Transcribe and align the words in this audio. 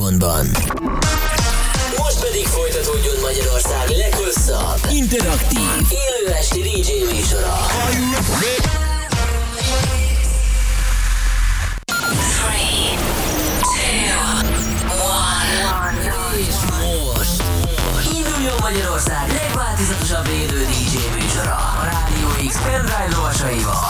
középpontban. 0.00 0.46
Most 1.96 2.20
pedig 2.20 2.46
folytatódjon 2.46 3.20
Magyarország 3.20 3.88
leghosszabb, 3.88 4.80
interaktív, 4.90 5.80
élő 6.04 6.32
esti 6.38 6.60
DJ 6.60 6.90
műsora. 7.12 7.56
És 16.48 16.54
most 17.14 17.42
induljon 18.12 18.56
Magyarország 18.60 19.28
legváltozatosabb 19.42 20.24
DJ 20.24 20.96
műsora 21.18 21.56
a 21.80 21.84
Rádió 21.90 22.48
X 22.48 22.56
pendrive 22.56 23.08
lovasaival. 23.16 23.84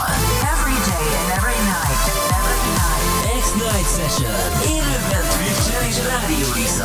Every 0.54 0.78
day 0.90 1.08
and 1.20 1.30
every 1.38 1.60
night. 1.72 2.02
Every 2.38 2.62
night. 2.80 3.00
X-Night 3.42 3.88
Session. 3.96 4.89
Rádió 6.10 6.48
x 6.64 6.78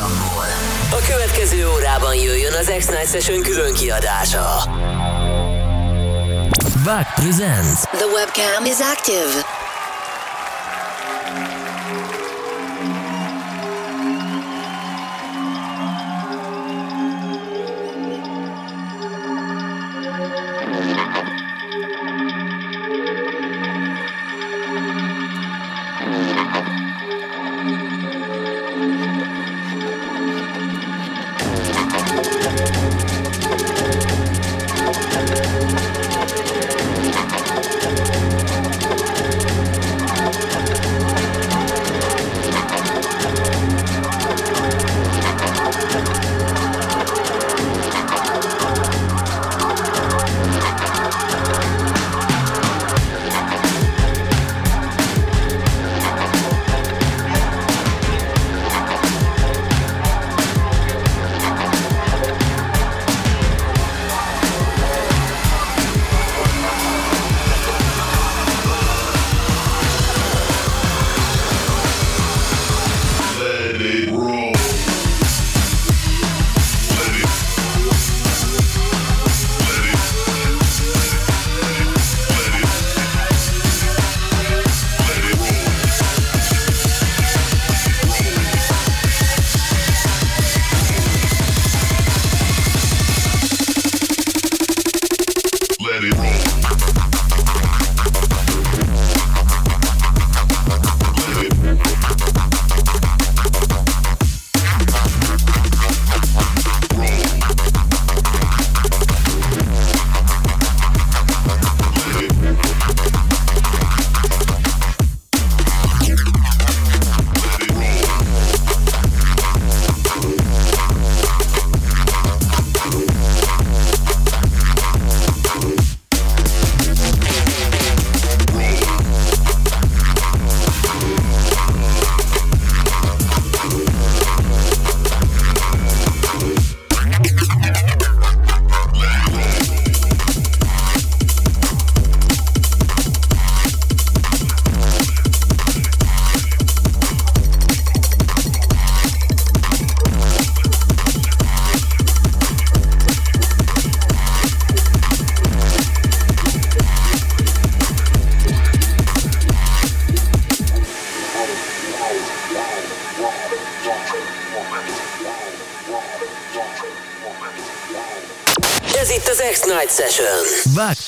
A 0.91 1.07
következő 1.07 1.69
órában 1.69 2.15
jöjjön 2.15 2.53
az 2.53 2.71
X-Night 2.77 3.09
Session 3.09 3.41
külön 3.41 3.73
kiadása. 3.73 4.63
Back 6.83 7.13
presents 7.15 7.81
The 7.81 8.05
webcam 8.05 8.65
is 8.65 8.79
active. 8.79 9.64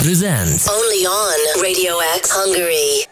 Presents 0.07 0.65
Only 0.67 1.05
on 1.05 1.61
Radio 1.61 1.95
X 2.21 2.31
Hungary. 2.31 3.07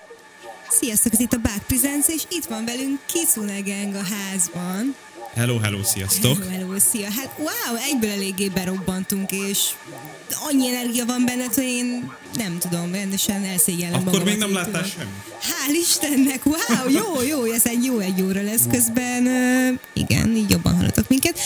Sziasztok, 0.70 1.14
ez 1.14 1.20
itt 1.20 1.34
a 1.34 1.38
Back 1.38 1.64
Presents, 1.68 2.08
és 2.08 2.22
itt 2.30 2.46
van 2.46 2.66
velünk 2.66 3.00
Kitsune 3.12 3.60
Gang 3.60 3.96
a 3.96 4.04
házban. 4.14 4.96
Hello, 5.34 5.58
hello, 5.60 5.84
sziasztok! 5.84 6.38
Hello, 6.38 6.52
hello, 6.52 6.80
szia. 6.80 7.08
Hát 7.12 7.30
wow, 7.38 7.78
egyből 7.90 8.10
eléggé 8.10 8.48
berobbantunk, 8.48 9.32
és 9.32 9.60
annyi 10.50 10.68
energia 10.68 11.06
van 11.06 11.26
benned, 11.26 11.54
hogy 11.54 11.64
én 11.64 12.12
nem 12.34 12.58
tudom, 12.60 12.94
rendesen 12.94 13.44
elszégyellem 13.44 13.94
Akkor 13.94 14.06
magamat 14.06 14.26
még 14.26 14.38
nem 14.38 14.54
láttál 14.54 14.84
semmit? 14.84 15.14
Hál' 15.42 15.74
Istennek, 15.82 16.46
wow, 16.46 16.90
jó, 16.90 17.22
jó, 17.22 17.44
ez 17.54 17.66
egy 17.66 17.84
jó 17.84 18.00
egy 18.00 18.22
óra 18.22 18.42
lesz 18.42 18.68
közben. 18.72 19.26
Uh, 19.26 19.80
igen, 19.94 20.36
így 20.36 20.50
jobban 20.50 20.76
hallatok 20.76 21.08
minket. 21.08 21.40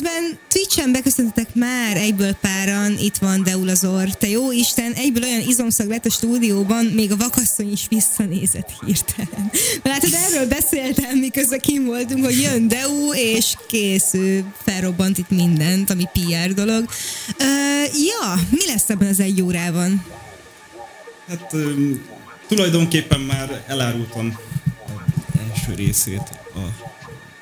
Közben 0.00 0.38
Twitch-en 0.48 0.92
beköszöntetek 0.92 1.54
már 1.54 1.96
egyből 1.96 2.32
páran, 2.32 2.98
itt 2.98 3.16
van 3.16 3.42
Deulazor. 3.42 4.08
Te 4.08 4.28
jó 4.28 4.52
Isten, 4.52 4.92
egyből 4.92 5.22
olyan 5.22 5.40
izomszag 5.40 5.88
lett 5.88 6.04
a 6.04 6.10
stúdióban, 6.10 6.84
még 6.84 7.12
a 7.12 7.16
vakasszony 7.16 7.72
is 7.72 7.86
visszanézett 7.88 8.72
hirtelen. 8.84 9.50
Látod, 9.82 10.10
erről 10.12 10.48
beszéltem, 10.48 11.18
miközben 11.18 11.58
kim 11.58 11.84
voltunk, 11.84 12.24
hogy 12.24 12.40
jön 12.40 12.68
Deu, 12.68 13.12
és 13.14 13.54
kész, 13.68 14.14
ő 14.14 14.44
felrobbant 14.64 15.18
itt 15.18 15.30
mindent, 15.30 15.90
ami 15.90 16.04
PR 16.12 16.52
dolog. 16.52 16.84
Uh, 17.28 18.04
ja, 18.06 18.34
mi 18.50 18.66
lesz 18.66 18.88
ebben 18.90 19.08
az 19.08 19.20
egy 19.20 19.42
órában? 19.42 20.04
Hát 21.28 21.52
um, 21.52 22.06
tulajdonképpen 22.48 23.20
már 23.20 23.64
elárultam 23.66 24.38
első 25.50 25.74
részét 25.74 26.30
a 26.54 26.86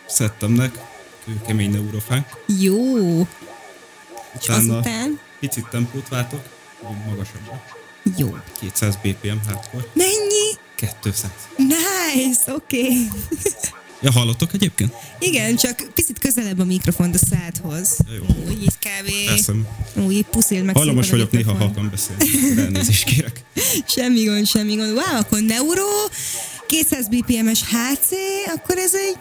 szettemnek, 0.07 0.86
kőkemény 1.27 1.71
neurofánk. 1.71 2.27
Jó, 2.61 2.99
és 4.41 4.49
azután? 4.49 5.21
picit 5.41 5.67
tempót 5.71 6.09
váltok, 6.09 6.43
magasabbra. 7.07 7.63
Jó. 8.17 8.37
200 8.61 8.97
BPM 8.97 9.37
hardcore, 9.47 9.85
Mennyi? 9.93 10.57
200. 11.03 11.31
Nice, 11.57 12.53
oké. 12.53 12.81
Okay. 12.81 13.09
Ja, 14.01 14.11
hallottok 14.11 14.53
egyébként? 14.53 14.93
Igen, 15.19 15.57
csak 15.57 15.91
picit 15.95 16.19
közelebb 16.19 16.59
a 16.59 16.65
mikrofont 16.65 17.15
a 17.15 17.19
szádhoz. 17.19 17.97
Jó. 18.17 18.25
Úgy 18.47 18.63
így 18.63 18.79
kb. 18.79 19.27
Persze. 19.27 19.53
Úgy 19.95 20.13
így 20.13 20.27
puszíld 20.27 20.65
meg 20.65 20.77
a 20.77 20.93
vagyok 21.11 21.31
néha 21.31 21.55
halkan 21.55 21.91
beszélni, 21.91 22.61
elnézést 22.61 23.05
kérek. 23.05 23.45
Semmi 23.97 24.25
gond, 24.25 24.47
semmi 24.47 24.75
gond. 24.75 24.91
Wow, 24.91 25.19
akkor 25.19 25.41
neuro, 25.41 25.87
200 26.67 27.09
BPM-es 27.09 27.63
HC, 27.63 28.11
akkor 28.55 28.79
ez 28.79 28.95
egy 28.95 29.19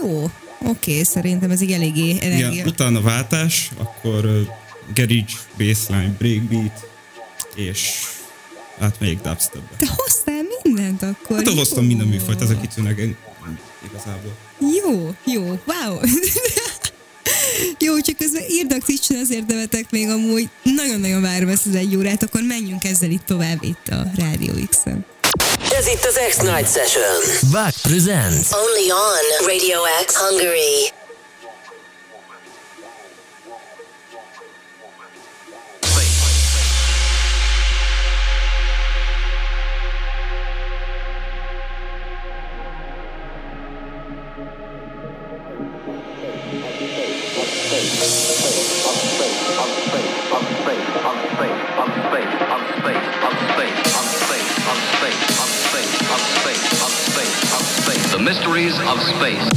jó. 0.00 0.22
Oké, 0.22 0.90
okay, 0.90 1.04
szerintem 1.04 1.50
ez 1.50 1.60
egy 1.60 1.72
eléggé 1.72 2.16
energia. 2.20 2.50
Igen, 2.50 2.66
utána 2.66 3.00
váltás, 3.00 3.70
akkor 3.78 4.24
uh, 4.24 4.40
garage, 4.94 5.32
bassline, 5.58 6.14
breakbeat, 6.18 6.88
és 7.54 7.90
átmegyek 8.78 9.20
dubstepbe. 9.20 9.76
Te 9.78 9.88
hoztál 9.96 10.42
mindent 10.62 11.02
akkor? 11.02 11.36
Hát 11.36 11.46
jó. 11.46 11.54
hoztam 11.54 11.84
minden 11.84 12.06
műfajt, 12.06 12.40
ez 12.40 12.50
a 12.50 12.60
kitűneg 12.60 13.16
igazából. 13.88 14.36
Jó, 14.58 15.14
jó, 15.24 15.42
wow. 15.42 15.98
Jó, 17.78 18.00
csak 18.00 18.16
közben 18.16 18.42
írdak 18.48 18.84
Twitch-en, 18.84 19.18
azért 19.18 19.46
nevetek 19.46 19.90
még 19.90 20.08
amúgy. 20.08 20.48
Nagyon-nagyon 20.62 21.20
várom 21.20 21.48
ezt 21.48 21.66
az 21.66 21.74
egy 21.74 21.96
órát, 21.96 22.22
akkor 22.22 22.42
menjünk 22.42 22.84
ezzel 22.84 23.10
itt 23.10 23.24
tovább 23.24 23.62
itt 23.62 23.88
a 23.88 24.10
Rádió 24.16 24.52
X-en. 24.68 25.04
Ez 25.80 25.86
itt 25.86 26.04
az 26.04 26.20
X-Night 26.28 26.72
Session. 26.72 27.50
Back 27.50 27.74
presents. 27.82 28.52
Only 28.52 28.90
on 28.90 29.46
Radio 29.46 29.78
X 30.06 30.16
Hungary. 30.16 30.99
Of 58.78 59.02
space. 59.02 59.49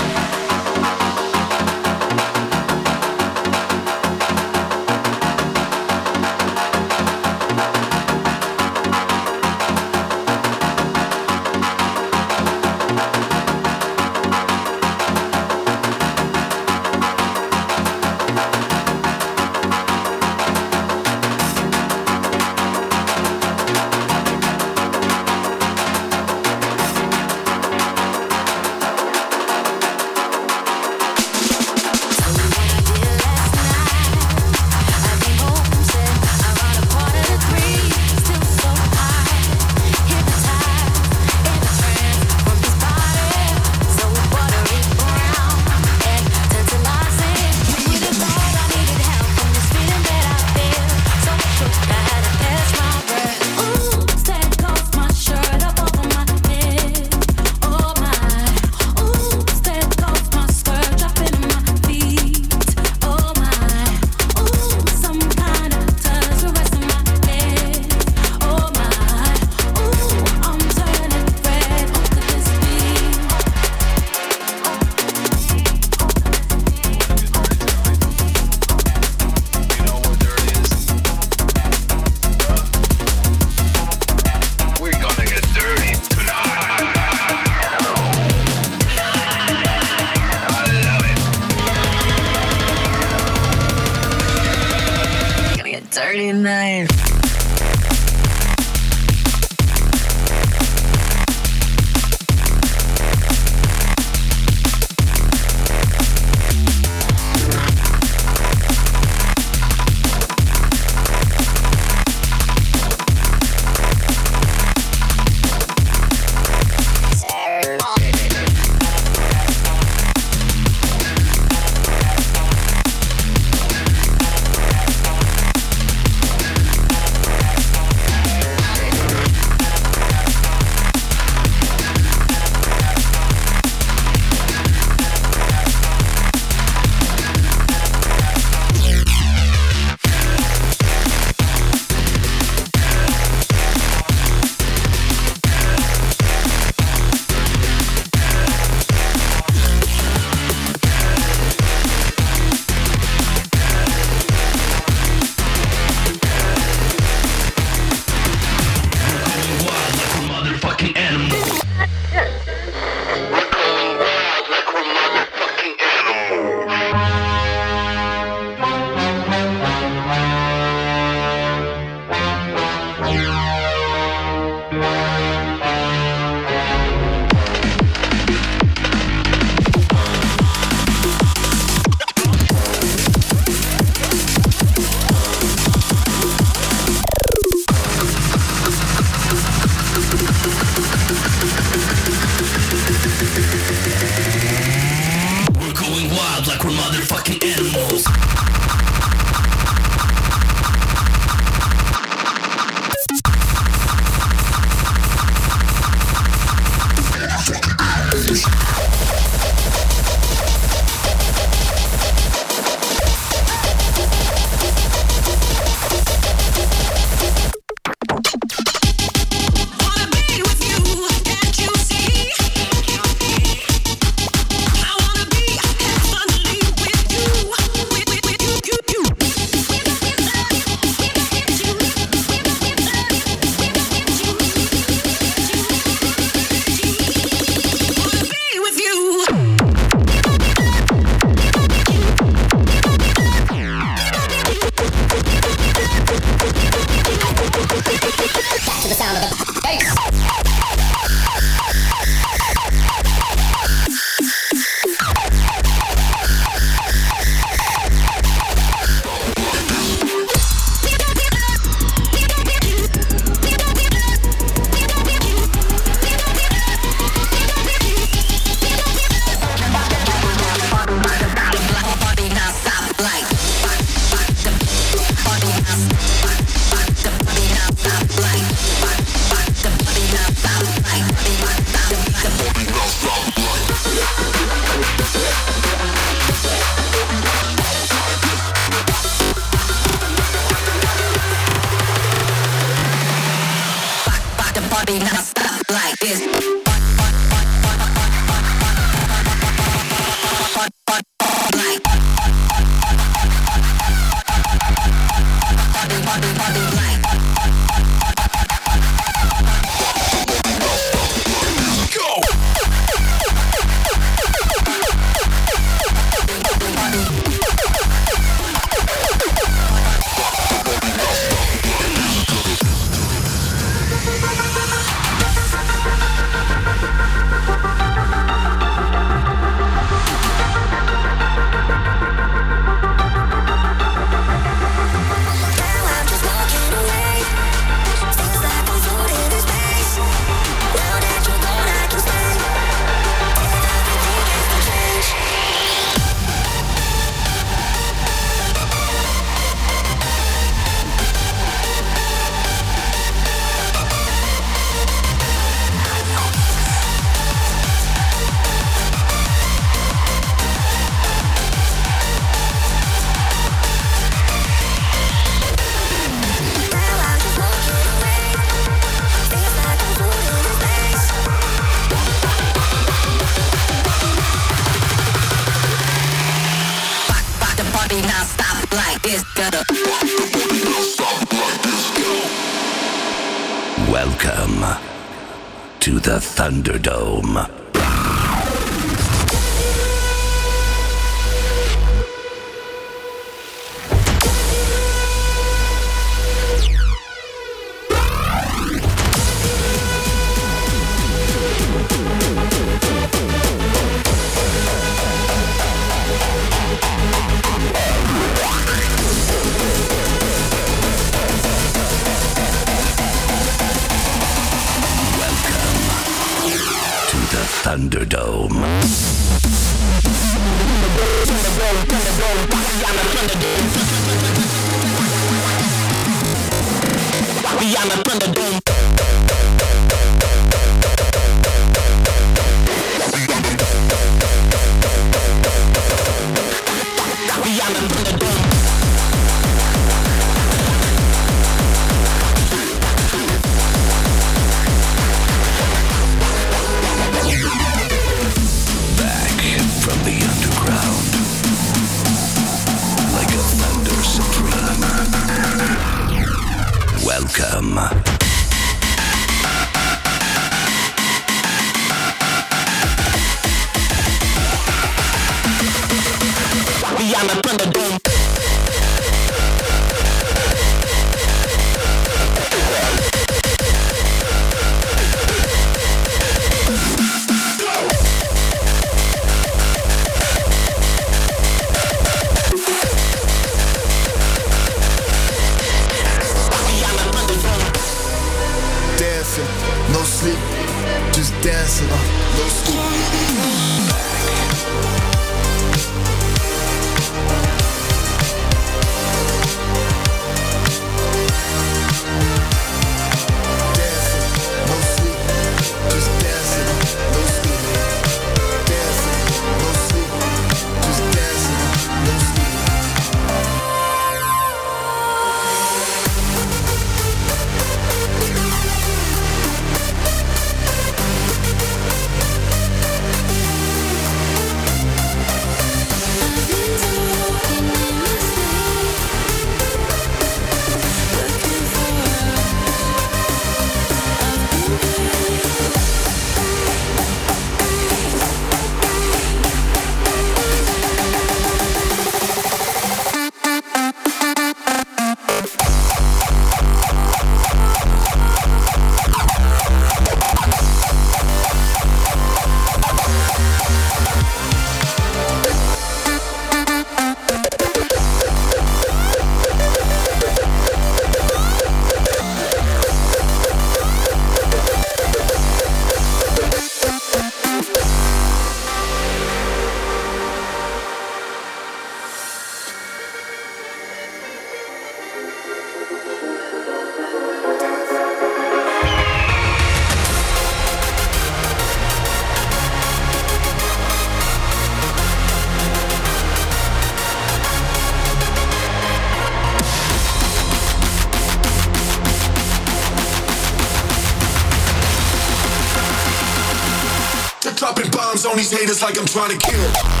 these 598.41 598.59
haters 598.59 598.81
like 598.81 598.97
I'm 598.97 599.05
trying 599.05 599.29
to 599.29 599.37
kill. 599.37 600.00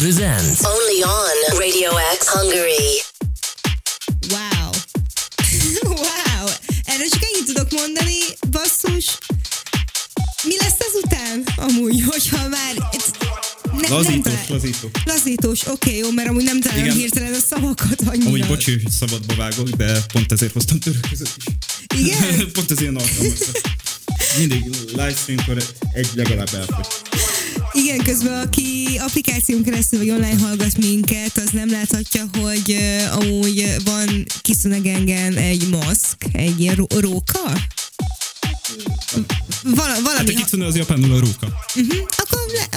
Presents. 0.00 0.64
Only 0.64 1.02
on 1.02 1.58
Radio 1.58 1.90
X 2.18 2.26
Hungary. 2.26 3.02
Wow. 4.32 4.70
wow. 6.04 6.44
Erről 6.84 7.08
csak 7.10 7.22
ennyit 7.22 7.44
tudok 7.46 7.70
mondani, 7.70 8.18
basszus. 8.50 9.18
Mi 10.42 10.56
lesz 10.58 10.80
ezután? 10.88 11.44
Amúgy, 11.56 12.02
hogyha 12.06 12.48
már... 12.48 12.74
Ne, 13.72 13.88
nem 13.88 13.90
Lazítós, 13.90 14.22
talál- 14.22 14.48
lazító. 14.48 14.90
Lazítós, 15.04 15.60
oké, 15.60 15.72
okay, 15.72 15.96
jó, 15.96 16.10
mert 16.10 16.28
amúgy 16.28 16.44
nem 16.44 16.60
találom 16.60 16.84
Igen. 16.84 16.96
hirtelen 16.96 17.34
a 17.34 17.40
szavakat 17.48 18.00
annyira. 18.06 18.26
Amúgy 18.26 18.46
bocsi, 18.46 18.70
hogy 18.70 18.90
szabadba 18.90 19.34
vágok, 19.34 19.68
de 19.68 20.00
pont 20.12 20.32
ezért 20.32 20.52
hoztam 20.52 20.78
török 20.78 21.08
között 21.08 21.36
is. 21.36 21.44
Igen? 21.98 22.38
pont 22.52 22.70
ez 22.70 22.80
ilyen 22.80 22.96
alkalmas. 22.96 23.38
Mindig 24.36 24.64
livestreamkor 24.86 25.62
egy 25.92 26.08
legalább 26.14 26.54
elfogy. 26.54 26.86
Igen, 27.90 28.04
közben 28.04 28.46
aki 28.46 28.98
applikáción 28.98 29.62
keresztül 29.62 29.98
vagy 29.98 30.10
online 30.10 30.38
hallgat 30.40 30.76
minket, 30.78 31.36
az 31.36 31.50
nem 31.52 31.70
láthatja, 31.70 32.24
hogy 32.40 32.70
uh, 32.70 33.16
amúgy 33.16 33.74
van 33.84 34.26
Kiszunegengen 34.42 35.36
egy 35.36 35.68
maszk, 35.68 36.16
egy 36.32 36.60
ilyen 36.60 36.74
ró- 36.74 36.86
róka? 36.98 37.40
Val- 39.62 39.88
Hát 39.88 40.00
valami 40.00 40.34
a 40.34 40.38
kicune 40.38 40.66
az 40.66 40.76
japánul 40.76 41.12
a 41.14 41.18
róka. 41.18 41.46
Uh-huh. 41.74 42.06
Akkor, 42.16 42.40
le, 42.52 42.68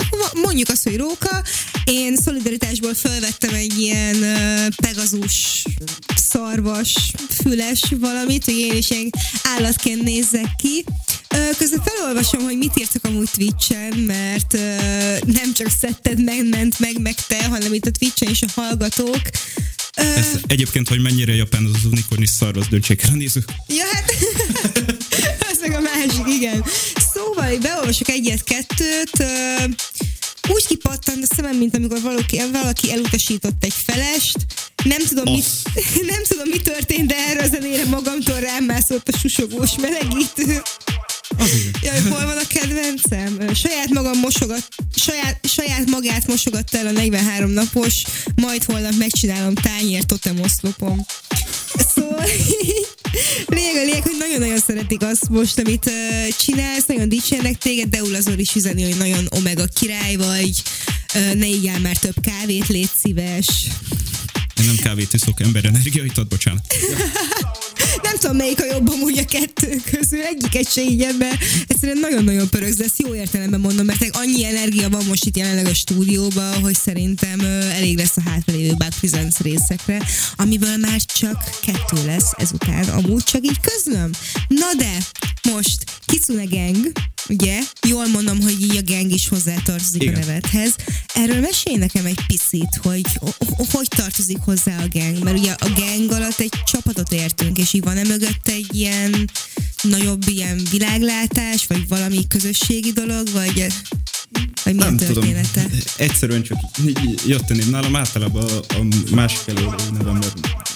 mondjuk 0.41 0.69
azt, 0.69 0.83
hogy 0.83 0.97
róka. 0.97 1.43
Én 1.83 2.15
szolidaritásból 2.15 2.93
felvettem 2.93 3.53
egy 3.53 3.79
ilyen 3.79 4.15
uh, 4.15 4.67
pegazus 4.75 5.63
szarvas, 6.15 6.93
füles 7.41 7.81
valamit, 7.99 8.45
hogy 8.45 8.57
én 8.57 8.73
is 8.77 8.89
ilyen 8.89 9.09
állatként 9.43 10.03
nézzek 10.03 10.55
ki. 10.61 10.83
Uh, 11.35 11.57
közben 11.57 11.81
felolvasom, 11.85 12.43
hogy 12.43 12.57
mit 12.57 12.79
írtak 12.79 13.03
amúgy 13.05 13.29
Twitch-en, 13.31 13.97
mert 13.97 14.53
uh, 14.53 15.33
nem 15.33 15.53
csak 15.53 15.67
szetted 15.79 16.23
meg, 16.23 16.49
ment 16.49 16.79
meg, 16.79 17.01
meg 17.01 17.15
te, 17.27 17.43
hanem 17.47 17.73
itt 17.73 17.85
a 17.85 17.91
Twitch-en 17.91 18.29
is 18.29 18.41
a 18.41 18.47
hallgatók. 18.61 19.21
Uh, 19.97 20.17
Ez 20.17 20.27
egyébként, 20.47 20.87
hogy 20.87 21.01
mennyire 21.01 21.35
japán 21.35 21.65
az 21.65 21.71
az 21.75 21.85
unikornis 21.91 22.29
szar, 22.29 22.57
az 22.57 22.67
döntsék 22.67 23.01
el 23.03 23.09
a 23.13 23.15
nézők. 23.15 23.45
Ja, 23.67 23.83
hát 23.91 24.11
ez 25.51 25.57
meg 25.61 25.73
a 25.75 25.79
másik, 25.79 26.27
igen. 26.39 26.63
Szóval 27.13 27.57
beolvasok 27.57 28.09
egyet-kettőt, 28.09 29.19
ö, 29.19 29.63
úgy 30.49 30.65
kipattant 30.67 31.25
a 31.29 31.33
szemem, 31.35 31.57
mint 31.57 31.75
amikor 31.75 32.01
valaki, 32.01 32.41
valaki 32.51 32.91
elutasított 32.91 33.63
egy 33.63 33.73
felest. 33.85 34.37
Nem 34.83 35.01
tudom, 35.07 35.33
mi, 35.33 35.43
nem 36.13 36.23
tudom, 36.27 36.47
mi 36.49 36.57
történt, 36.57 37.07
de 37.07 37.15
erre 37.15 37.43
a 37.43 37.47
zenére 37.47 37.85
magamtól 37.85 38.39
rám 38.39 38.63
mászott 38.63 39.09
a 39.09 39.17
susogós 39.17 39.71
melegítő. 39.81 40.61
Jaj, 41.81 42.01
hol 42.01 42.25
van 42.25 42.37
a 42.37 42.47
kedvencem? 42.47 43.53
Saját 43.53 43.89
magam 43.89 44.19
mosogat, 44.19 44.67
saját, 44.95 45.39
saját 45.47 45.89
magát 45.89 46.27
mosogatta 46.27 46.77
el 46.77 46.87
a 46.87 46.91
43 46.91 47.49
napos, 47.49 48.01
majd 48.35 48.63
holnap 48.63 48.93
megcsinálom 48.93 49.53
tányér 49.53 50.03
totem 50.03 50.39
oszlopom. 50.39 51.05
Szóval 51.95 52.25
lényeg 53.45 53.75
a 53.75 53.83
lényeg, 53.83 54.03
hogy 54.03 54.15
nagyon-nagyon 54.17 54.59
szeretik 54.59 55.01
azt 55.01 55.29
most, 55.29 55.59
amit 55.59 55.85
uh, 55.85 56.35
csinálsz, 56.37 56.85
nagyon 56.85 57.09
dicsérnek 57.09 57.57
téged, 57.57 57.89
Deul 57.89 58.15
Azor 58.15 58.39
is 58.39 58.55
üzeni, 58.55 58.83
hogy 58.83 58.97
nagyon 58.97 59.27
omega 59.29 59.65
király 59.65 60.15
vagy, 60.15 60.61
uh, 61.15 61.33
ne 61.33 61.47
igyál 61.47 61.79
már 61.79 61.97
több 61.97 62.15
kávét, 62.21 62.67
légy 62.67 62.89
szíves. 63.01 63.47
Én 64.59 64.65
nem 64.65 64.75
kávét 64.75 65.13
iszok, 65.13 65.41
ember 65.41 65.65
energiait 65.65 66.17
ad, 66.17 66.27
bocsánat. 66.27 66.65
Nem 68.03 68.15
tudom, 68.19 68.35
melyik 68.35 68.61
a 68.61 68.65
jobb 68.65 68.89
amúgy 68.89 69.17
a 69.17 69.25
kettő 69.25 69.81
közül, 69.91 70.21
egyiket 70.21 70.71
se 70.71 70.81
így 70.81 71.01
ebben. 71.01 71.37
Egyszerűen 71.67 71.97
nagyon-nagyon 71.97 72.49
pörögsz, 72.49 72.75
de 72.75 72.83
ezt 72.83 73.01
jó 73.01 73.15
értelemben 73.15 73.59
mondom, 73.59 73.85
mert 73.85 74.09
annyi 74.11 74.45
energia 74.45 74.89
van 74.89 75.05
most 75.07 75.25
itt 75.25 75.37
jelenleg 75.37 75.65
a 75.65 75.73
stúdióban, 75.73 76.61
hogy 76.61 76.75
szerintem 76.75 77.39
elég 77.71 77.97
lesz 77.97 78.17
a 78.17 78.21
hátralévő 78.29 78.73
Back 78.77 78.99
Presents 78.99 79.37
részekre, 79.37 80.01
amiből 80.35 80.77
már 80.77 81.01
csak 81.01 81.49
kettő 81.65 82.05
lesz 82.05 82.31
ezután. 82.37 82.83
Amúgy 82.83 83.23
csak 83.23 83.45
így 83.45 83.59
közlöm. 83.59 84.09
Na 84.47 84.73
de, 84.77 84.97
most 85.51 85.83
Kitsune 86.05 86.43
Gang, 86.43 86.91
ugye? 87.29 87.59
Jól 87.87 88.07
mondom, 88.07 88.41
hogy 88.41 88.61
így 88.61 88.75
a 88.75 88.81
gang 88.93 89.11
is 89.11 89.27
hozzátartozik 89.27 90.01
Igen. 90.01 90.15
a 90.15 90.17
nevedhez. 90.19 90.75
Erről 91.13 91.39
mesélj 91.39 91.75
nekem 91.75 92.05
egy 92.05 92.19
picit, 92.27 92.79
hogy 92.83 93.01
ho- 93.15 93.35
ho- 93.55 93.71
hogy 93.71 93.87
tartozik 93.87 94.37
hozzá 94.37 94.77
a 94.77 94.87
gang, 94.91 95.23
mert 95.23 95.37
ugye 95.39 95.51
a 95.51 95.69
gang 95.75 96.11
alatt 96.11 96.39
egy 96.39 96.53
csapatot 96.71 97.11
értünk, 97.13 97.57
és 97.57 97.73
így 97.73 97.83
van-e 97.83 98.03
mögött 98.03 98.47
egy 98.47 98.75
ilyen 98.75 99.29
nagyobb 99.81 100.23
ilyen 100.27 100.61
világlátás, 100.71 101.65
vagy 101.67 101.87
valami 101.87 102.27
közösségi 102.27 102.91
dolog, 102.91 103.29
vagy, 103.31 103.67
vagy 104.63 104.75
mi 104.75 104.81
a 104.81 104.85
Nem 104.85 104.97
tudom. 104.97 105.13
története? 105.13 105.65
Egyszerűen 105.97 106.43
csak 106.43 106.57
jött 107.25 107.49
a 107.49 107.53
név. 107.53 107.69
Nálam 107.69 107.95
általában 107.95 108.43
a, 108.43 108.73
a 108.75 108.85
másik 109.15 109.39
előadó 109.45 109.83
nevem, 109.97 110.13
mert 110.13 110.72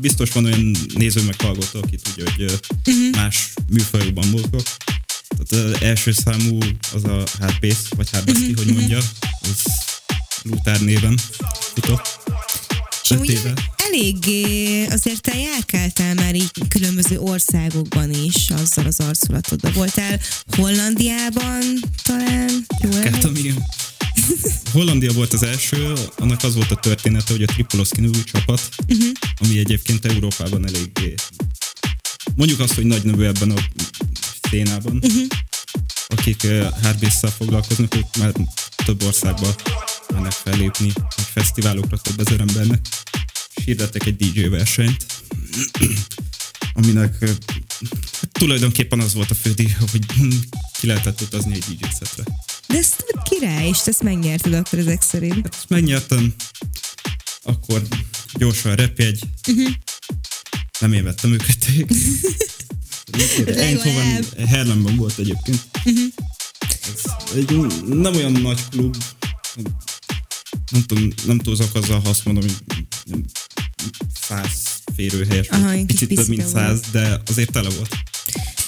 biztos 0.00 0.30
van 0.30 0.44
olyan 0.44 0.76
néző 0.94 1.22
meg 1.22 1.40
hallgató, 1.40 1.78
aki 1.78 1.96
tudja, 1.96 2.32
hogy 2.36 2.60
uh-huh. 2.86 3.10
más 3.16 3.52
műfajokban 3.68 4.28
mozgok. 4.28 4.62
Tehát 5.28 5.66
az 5.66 5.82
első 5.82 6.12
számú 6.12 6.58
az 6.94 7.04
a 7.04 7.24
Hardbase, 7.40 7.88
vagy 7.96 8.10
Hardbase, 8.10 8.38
uh-huh. 8.38 8.56
hogy 8.56 8.72
mondja, 8.74 8.98
az 9.40 9.62
Lutár 10.42 10.80
néven 10.80 11.18
futott. 11.74 12.18
És 13.02 13.10
Öt 13.10 13.20
ugye 13.20 13.32
éve. 13.32 13.52
eléggé 13.76 14.84
azért 14.84 15.20
te 15.20 15.38
járkáltál 15.38 16.14
már 16.14 16.34
így 16.34 16.50
különböző 16.68 17.18
országokban 17.18 18.10
is 18.24 18.50
azzal 18.50 18.86
az 18.86 19.00
arculatoddal. 19.00 19.72
Voltál 19.72 20.20
Hollandiában 20.56 21.62
talán? 22.02 22.66
Emlékszem? 22.80 23.36
igen. 23.36 23.64
Hollandia 24.72 25.12
volt 25.12 25.32
az 25.32 25.42
első, 25.42 25.92
annak 26.16 26.42
az 26.42 26.54
volt 26.54 26.70
a 26.70 26.76
története, 26.76 27.32
hogy 27.32 27.42
a 27.42 27.46
Tripoloszki 27.46 28.00
nevű 28.00 28.22
csapat, 28.22 28.68
uh-huh. 28.86 29.08
ami 29.36 29.58
egyébként 29.58 30.04
Európában 30.04 30.66
eléggé, 30.66 31.14
mondjuk 32.34 32.60
azt, 32.60 32.74
hogy 32.74 32.84
nagy 32.84 33.02
nevű 33.02 33.24
ebben 33.24 33.50
a 33.50 33.60
szénában, 34.50 34.96
uh-huh. 34.96 35.26
akik 36.06 36.42
uh, 36.44 36.82
hardbase 36.82 37.28
foglalkoznak, 37.28 37.94
ők 37.96 38.16
már 38.16 38.32
több 38.84 39.02
országba 39.02 39.54
mennek 40.12 40.32
fellépni, 40.32 40.92
vagy 40.94 41.26
fesztiválokra 41.32 41.96
több 41.96 42.20
ezer 42.20 42.40
embernek, 42.40 42.86
és 43.54 43.64
hirdettek 43.64 44.06
egy 44.06 44.16
DJ 44.16 44.40
versenyt, 44.40 45.06
aminek 46.72 47.16
uh, 47.20 47.30
tulajdonképpen 48.32 49.00
az 49.00 49.14
volt 49.14 49.30
a 49.30 49.34
fő 49.34 49.52
díj, 49.52 49.74
hogy 49.90 50.06
ki 50.80 50.86
lehetett 50.86 51.20
utazni 51.20 51.54
egy 51.54 51.64
DJ 51.68 51.84
szetre. 51.98 52.24
De 52.68 52.78
ez 52.78 52.96
király, 53.22 53.68
és 53.68 53.78
ezt 53.84 54.02
megnyerted 54.02 54.52
akkor 54.52 54.78
ezek 54.78 55.02
szerint. 55.02 55.48
Ezt 55.52 55.68
megnyertem, 55.68 56.34
akkor 57.42 57.82
gyorsan 58.32 58.74
repjegy. 58.74 59.20
Uh-huh. 59.48 59.68
Nem 60.80 60.92
én 60.92 61.04
vettem 61.04 61.32
őket. 61.32 61.66
Eindhoven. 63.58 64.24
Herlemben 64.46 64.96
volt 64.96 65.18
egyébként. 65.18 65.66
Uh-huh. 65.84 66.04
Ez 66.68 67.34
egy 67.34 67.50
nem 67.86 68.14
olyan 68.14 68.32
nagy 68.32 68.68
klub. 68.68 68.96
Nem 70.70 70.82
tudom, 70.82 71.08
nem 71.26 71.38
túlzok 71.38 71.74
azzal, 71.74 72.00
ha 72.00 72.08
azt 72.08 72.24
mondom, 72.24 72.42
hogy 72.42 72.56
nem 73.04 73.24
száz 74.20 74.82
férőhelyes, 74.94 75.48
Aha, 75.48 75.84
picit 75.86 76.14
több, 76.14 76.28
mint 76.28 76.46
száz, 76.46 76.80
de 76.92 77.20
azért 77.26 77.52
tele 77.52 77.68
volt. 77.68 77.96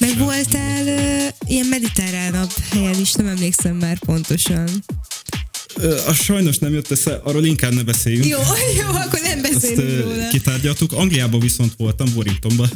Meg 0.01 0.19
voltál 0.19 0.83
uh, 0.87 1.27
ilyen 1.51 1.67
mediterránabb 1.67 2.51
helyen 2.71 3.01
is, 3.01 3.13
nem 3.13 3.27
emlékszem 3.27 3.77
már 3.77 3.99
pontosan. 3.99 4.69
Ö, 5.77 6.01
Az 6.07 6.17
sajnos 6.23 6.59
nem 6.59 6.73
jött 6.73 6.91
össze, 6.91 7.21
arról 7.25 7.45
inkább 7.45 7.75
ne 7.75 7.83
beszéljünk. 7.83 8.27
Jó, 8.27 8.39
jó, 8.81 8.87
akkor 8.89 9.21
nem 9.23 9.43
beszélünk 9.43 9.79
ö, 9.79 10.01
róla. 10.01 10.29
kitárgyaltuk. 10.29 10.93
Angliában 10.93 11.41
viszont 11.41 11.73
voltam, 11.77 12.09
Warringtonban, 12.15 12.69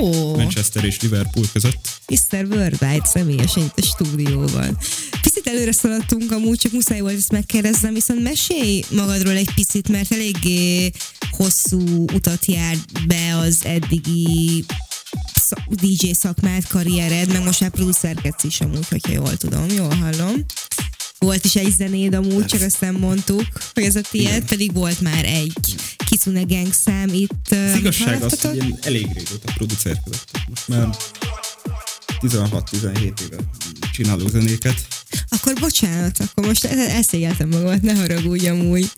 Ó, 0.00 0.34
Manchester 0.36 0.84
és 0.84 1.00
Liverpool 1.00 1.44
között. 1.52 1.78
Mr. 2.08 2.44
Worldwide 2.50 3.04
személyesen 3.04 3.62
itt 3.62 3.78
a 3.78 3.82
stúdióban. 3.82 4.78
Picit 5.22 5.46
előre 5.46 5.72
szaladtunk, 5.72 6.32
amúgy 6.32 6.58
csak 6.58 6.72
muszáj 6.72 7.00
volt 7.00 7.16
ezt 7.16 7.32
megkérdeznem, 7.32 7.94
viszont 7.94 8.22
mesélj 8.22 8.82
magadról 8.90 9.34
egy 9.36 9.50
picit, 9.54 9.88
mert 9.88 10.12
eléggé 10.12 10.90
hosszú 11.30 12.04
utat 12.12 12.44
járt 12.46 13.06
be 13.06 13.36
az 13.36 13.58
eddigi 13.62 14.64
DJ 15.68 16.10
szakmát, 16.12 16.66
karriered, 16.66 17.32
meg 17.32 17.42
most 17.44 17.60
már 17.60 17.70
producerkedsz 17.70 18.44
is 18.44 18.60
amúgy, 18.60 18.88
hogyha 18.88 19.12
jól 19.12 19.36
tudom, 19.36 19.66
jól 19.68 19.94
hallom. 19.94 20.44
Volt 21.18 21.44
is 21.44 21.56
egy 21.56 21.74
zenéd 21.76 22.14
amúgy, 22.14 22.44
csak 22.44 22.60
azt 22.60 22.80
nem 22.80 22.94
mondtuk, 22.94 23.44
hogy 23.74 23.82
ez 23.82 23.96
a 23.96 24.00
tiéd, 24.10 24.26
Igen. 24.26 24.44
pedig 24.44 24.72
volt 24.72 25.00
már 25.00 25.24
egy 25.24 25.74
Kitsune 26.08 26.42
Gang 26.42 26.72
szám 26.72 27.08
itt. 27.12 27.50
Az 27.50 27.76
igazság 27.76 28.22
az, 28.22 28.40
hogy 28.40 28.56
én 28.56 28.78
elég 28.82 29.06
régóta 29.14 29.52
producerkedett. 29.54 30.30
Most 30.48 30.68
már 30.68 30.96
16-17 32.20 33.02
éve 33.02 33.36
csinálok 33.92 34.30
zenéket. 34.30 34.86
Akkor 35.28 35.52
bocsánat, 35.60 36.20
akkor 36.20 36.46
most 36.46 36.64
e- 36.64 36.96
eszélyeltem 36.96 37.48
magamat, 37.48 37.82
ne 37.82 37.94
haragudj 37.94 38.48
amúgy. 38.48 38.90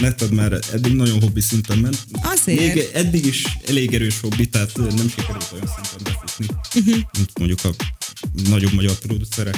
Nettad 0.00 0.32
már 0.32 0.58
eddig 0.72 0.92
nagyon 0.92 1.20
hobbi 1.20 1.40
szinten 1.40 1.78
ment. 1.78 1.98
Azért. 2.22 2.74
Még 2.74 2.88
eddig 2.92 3.26
is 3.26 3.58
elég 3.66 3.94
erős 3.94 4.20
hobbi, 4.20 4.48
tehát 4.48 4.76
nem 4.76 5.08
sikerült 5.08 5.50
olyan 5.52 5.66
szinten 5.74 6.02
befutni, 6.04 6.46
uh-huh. 6.74 7.02
mint 7.16 7.38
mondjuk 7.38 7.64
a 7.64 7.70
nagyobb 8.48 8.72
magyar 8.72 8.98
producerek. 8.98 9.56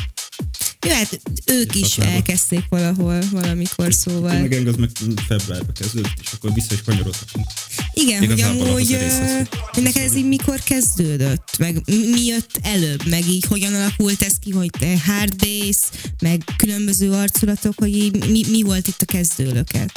Jó, 0.87 0.93
hát 0.93 1.21
ők 1.45 1.75
is 1.75 1.87
Szakmában. 1.87 2.15
elkezdték 2.15 2.65
valahol, 2.69 3.23
valamikor 3.31 3.95
szóval. 3.95 4.41
Meg 4.41 4.53
engem 4.55 4.73
az 4.73 4.79
meg 4.79 4.91
februárba 5.29 5.73
kezdődött, 5.73 6.19
és 6.21 6.29
akkor 6.33 6.53
vissza 6.53 6.75
is 6.75 6.83
kanyarodhatunk. 6.83 7.47
Igen, 7.95 8.19
hogy 8.19 8.31
Igazából 8.31 8.67
amúgy 8.67 8.97
hogy- 8.97 9.49
hogy 9.73 9.83
neked 9.83 10.03
ez 10.03 10.17
így 10.17 10.29
mikor 10.29 10.61
kezdődött? 10.61 11.59
Meg 11.59 11.83
mi 11.87 12.25
jött 12.25 12.59
előbb? 12.63 13.07
Meg 13.09 13.29
így 13.29 13.45
hogyan 13.45 13.75
alakult 13.75 14.23
ez 14.23 14.33
ki, 14.41 14.51
hogy 14.51 14.71
te 14.79 15.01
hard 15.07 15.37
bass, 15.37 15.77
meg 16.21 16.45
különböző 16.57 17.11
arculatok, 17.13 17.75
hogy 17.77 17.97
így 17.97 18.31
mi, 18.31 18.45
mi 18.51 18.63
volt 18.63 18.87
itt 18.87 19.03
a 19.03 19.05
kezdőlöket? 19.05 19.93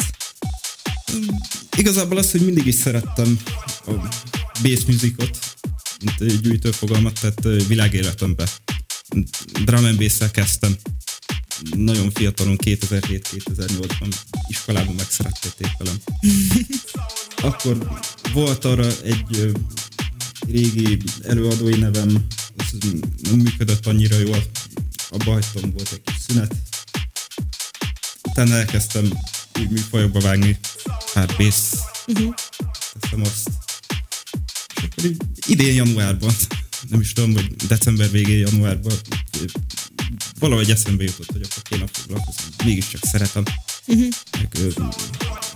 Igazából 1.78 2.18
az, 2.18 2.32
hogy 2.32 2.46
mindig 2.46 2.66
is 2.66 2.76
szerettem 2.76 3.40
a 3.86 3.92
bass 4.62 4.86
musicot, 4.88 5.40
mint 6.04 6.42
gyűjtőfogalmat, 6.42 7.20
tehát 7.20 7.46
ö, 7.46 7.66
világéletemben. 7.68 8.48
Drum 9.66 9.86
and 9.86 9.98
bass 9.98 10.18
kezdtem. 10.32 10.76
Nagyon 11.76 12.12
fiatalon, 12.12 12.58
2007-2008-ban 12.64 14.14
iskolában 14.48 14.96
megszerettették 14.96 15.70
velem. 15.78 15.98
Akkor 17.52 18.00
volt 18.34 18.66
arra 18.66 18.88
egy 19.04 19.52
régi 20.48 20.98
előadói 21.24 21.76
nevem, 21.78 22.26
az 22.58 22.78
nem 23.22 23.40
működött 23.40 23.86
annyira 23.86 24.18
jól, 24.18 24.44
abba 25.10 25.32
hagytam, 25.32 25.72
volt 25.72 25.92
egy 25.92 26.02
kis 26.02 26.16
szünet. 26.28 26.56
Utána 28.24 28.56
elkezdtem 28.56 29.10
úgy 29.60 29.70
műfajokba 29.70 30.20
vágni, 30.20 30.58
hard 31.14 31.36
bass, 31.38 31.74
Uh-huh. 32.08 32.34
teszem 33.00 33.22
azt. 33.22 33.50
És 34.76 34.84
akkor 34.84 35.06
így 35.06 35.22
idén 35.46 35.74
januárban, 35.76 36.36
nem 36.90 37.00
is 37.00 37.14
tudom, 37.14 37.34
vagy 37.34 37.56
december 37.56 38.12
végén 38.12 38.38
januárban 38.38 38.94
valahogy 40.40 40.72
eszembe 40.72 41.04
jutott, 41.04 41.32
hogy 41.32 41.42
akkor 41.42 41.62
kéne 41.64 41.86
foglalkozni. 41.92 42.44
Mégiscsak 42.66 43.02
szeretem. 43.04 43.44
Uh-huh. 43.86 44.08
Meg, 44.32 44.48
ö, 44.60 44.84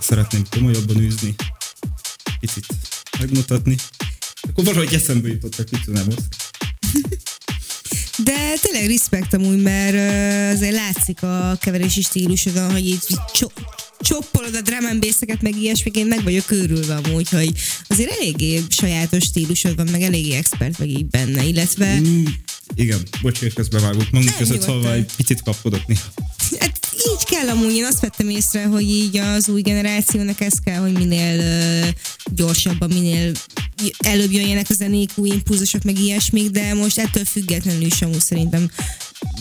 szeretném 0.00 0.42
komolyabban 0.50 0.96
űzni, 0.96 1.34
picit 2.40 2.66
megmutatni. 3.18 3.76
Akkor 4.40 4.64
valahogy 4.64 4.94
eszembe 4.94 5.28
jutott, 5.28 5.56
hogy 5.56 5.80
nem 5.86 6.06
az. 6.16 6.28
De 8.24 8.54
tényleg 8.60 8.86
respekt 8.90 9.34
amúgy, 9.34 9.62
mert 9.62 9.94
azért 10.54 10.74
látszik 10.74 11.22
a 11.22 11.56
keverési 11.60 12.02
stílusodon, 12.02 12.70
hogy 12.70 12.86
így 12.86 13.02
csoppolod 14.02 14.54
a 14.54 14.60
drum 14.60 14.84
and 14.84 15.00
bass-eket, 15.00 15.42
meg 15.42 15.56
ilyesmiként 15.56 16.08
meg 16.08 16.22
vagyok 16.22 16.50
őrülve 16.50 16.94
amúgy, 16.94 17.28
hogy 17.28 17.52
azért 17.86 18.10
eléggé 18.10 18.62
sajátos 18.68 19.24
stílusod 19.24 19.76
van, 19.76 19.88
meg 19.90 20.02
eléggé 20.02 20.34
expert 20.34 20.76
vagy 20.76 20.90
így 20.90 21.06
benne, 21.06 21.44
illetve 21.44 22.00
Mm, 22.00 22.24
igen, 22.74 23.00
bocs, 23.22 23.38
hogy 23.38 23.52
közbevágunk 23.52 24.10
magunk 24.10 24.36
között, 24.36 24.60
szóval 24.62 24.92
egy 24.92 25.10
picit 25.16 25.42
kapkodok 25.42 25.86
néha. 25.86 26.02
Hát 26.58 26.78
így 26.94 27.24
kell 27.24 27.48
amúgy, 27.48 27.74
én 27.74 27.84
azt 27.84 28.00
vettem 28.00 28.28
észre, 28.28 28.64
hogy 28.64 28.82
így 28.82 29.16
az 29.16 29.48
új 29.48 29.60
generációnak 29.60 30.40
ez 30.40 30.54
kell, 30.64 30.80
hogy 30.80 30.92
minél 30.92 31.38
uh, 31.38 31.88
gyorsabban, 32.34 32.88
minél 32.88 33.32
előbb 33.98 34.32
jöjjenek 34.32 34.66
a 34.70 34.74
zenék, 34.74 35.10
új 35.14 35.28
impulzusok, 35.28 35.82
meg 35.82 35.98
ilyesmik, 35.98 36.50
de 36.50 36.74
most 36.74 36.98
ettől 36.98 37.24
függetlenül 37.24 37.82
is 37.82 38.02
amúgy 38.02 38.20
szerintem 38.20 38.70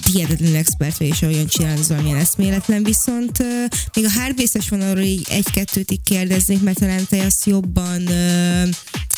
hihetetlenül 0.06 0.56
expert 0.56 0.98
vagy, 0.98 1.08
és 1.08 1.22
olyan 1.22 1.48
csinálni, 1.48 1.80
az 1.80 1.88
valamilyen 1.88 2.18
eszméletlen, 2.18 2.84
viszont 2.84 3.40
uh, 3.40 3.48
még 3.96 4.06
a 4.06 4.20
hardbase-es 4.20 4.70
vonalról 4.70 5.04
így 5.04 5.26
egy-kettőt 5.30 5.92
így 5.92 6.02
kérdeznék, 6.04 6.62
mert 6.62 6.80
talán 6.80 7.06
te 7.10 7.26
azt 7.26 7.46
jobban 7.46 8.02
uh, 8.02 8.70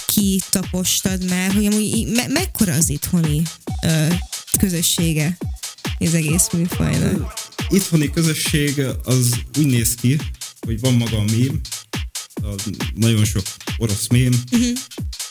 kitapostad 0.06 1.30
már, 1.30 1.52
hogy 1.52 1.66
amúgy 1.66 2.08
me- 2.16 2.32
mekkora 2.32 2.74
az 2.74 2.90
itthoni 2.90 3.42
uh, 3.86 4.14
közössége 4.60 5.38
az 6.00 6.14
egész 6.14 6.48
műfajnak? 6.52 7.34
itthoni 7.70 8.10
közösség 8.10 8.82
az 9.04 9.30
úgy 9.58 9.66
néz 9.66 9.96
ki, 9.96 10.18
hogy 10.60 10.80
van 10.80 10.94
maga 10.94 11.18
a 11.18 11.24
mém, 11.24 11.60
az 12.42 12.70
nagyon 12.96 13.26
sok 13.26 13.44
orosz 13.78 14.08
mém, 14.08 14.34
uh-huh. 14.52 14.78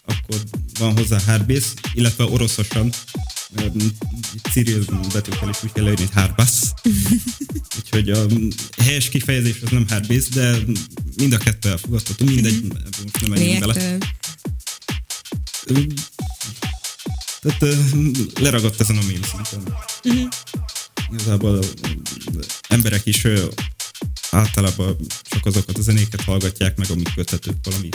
Akkor 0.05 0.41
van 0.79 0.97
hozzá 0.97 1.21
hardbass, 1.27 1.65
illetve 1.93 2.25
oroszosan, 2.25 2.93
Cyril 4.53 4.85
betűkkel 5.13 5.49
is 5.49 5.63
úgy 5.65 5.73
kell 5.73 5.85
leírni, 5.85 6.05
hogy 6.05 6.15
hardbass. 6.15 6.61
Úgyhogy 7.79 8.11
a 8.11 8.27
helyes 8.79 9.09
kifejezés 9.09 9.57
az 9.63 9.71
nem 9.71 9.89
hardbass, 9.89 10.29
de 10.29 10.59
mind 11.17 11.33
a 11.33 11.39
kettő 11.39 11.69
elfogadható, 11.69 12.25
mindegy, 12.25 12.55
ebben 12.55 12.91
most 13.03 13.21
nem 13.21 13.31
menjünk 13.31 13.61
bele. 13.61 13.99
Tehát 17.41 17.77
leragadt 18.41 18.81
ezen 18.81 18.97
a 18.97 19.03
mém 19.07 19.23
szinten. 19.23 19.75
Uh-huh. 20.05 20.29
Igazából 21.13 21.65
emberek 22.69 23.07
is 23.07 23.27
általában 24.33 24.97
csak 25.23 25.47
azokat 25.47 25.79
a 25.79 25.83
zenéket 25.83 26.21
hallgatják 26.21 26.77
meg, 26.77 26.91
amik 26.91 27.15
köthetők 27.15 27.57
valami 27.63 27.89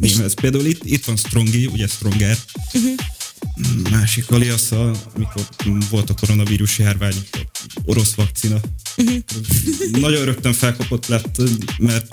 mémhez. 0.00 0.34
Például 0.34 0.64
itt, 0.66 0.84
itt 0.84 1.04
van 1.04 1.16
Strongy, 1.16 1.66
ugye 1.66 1.86
Stronger, 1.86 2.38
Uh-huh. 2.72 3.90
másik 3.90 4.30
alias, 4.30 4.70
amikor 5.14 5.48
volt 5.90 6.10
a 6.10 6.14
koronavírus 6.14 6.78
járvány, 6.78 7.14
orosz 7.84 8.14
vakcina. 8.14 8.60
Uh-huh. 8.96 9.16
Nagyon 9.90 10.24
rögtön 10.24 10.52
felkapott 10.52 11.06
lett, 11.06 11.42
mert 11.78 12.12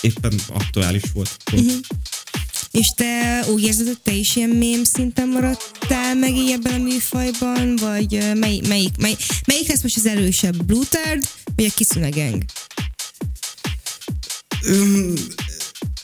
éppen 0.00 0.40
aktuális 0.48 1.02
volt. 1.12 1.36
Uh-huh. 1.52 1.72
És 2.70 2.88
te 2.88 3.44
úgy 3.50 3.62
érzed, 3.62 3.86
hogy 3.86 4.00
te 4.02 4.12
is 4.12 4.36
ilyen 4.36 4.50
mém 4.50 4.84
szinten 4.84 5.28
maradtál 5.28 6.14
meg 6.14 6.36
így 6.36 6.50
ebben 6.50 6.80
a 6.80 6.84
műfajban, 6.84 7.76
vagy 7.76 8.12
mely, 8.34 8.60
melyik, 8.68 8.96
mely, 8.96 9.16
melyik 9.46 9.68
lesz 9.68 9.82
most 9.82 9.96
az 9.96 10.06
erősebb, 10.06 10.64
Blue 10.64 10.84
Third, 10.84 11.28
vagy 11.56 11.64
a 11.64 11.70
Kitsune 11.74 12.08
Gang? 12.08 12.44
Öm, 14.68 15.14